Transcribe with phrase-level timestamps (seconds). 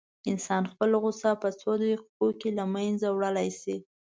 [0.31, 3.77] انسان خپله غوسه په څو دقيقو کې له منځه وړلی شي.